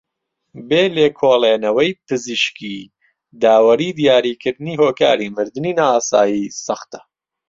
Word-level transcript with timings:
بێ 0.67 0.83
لێکۆڵێنەوەی 0.95 1.97
پزیشکی 2.05 2.77
داوەریی 3.41 3.95
دیاریکردنی 3.99 4.79
هۆکاری 4.81 5.33
مردنی 5.35 5.75
نائاسایی 5.79 6.53
سەختە 6.65 7.01